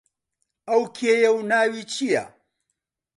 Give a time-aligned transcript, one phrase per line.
[0.69, 2.23] ئەو کێیە و ناوی چییە؟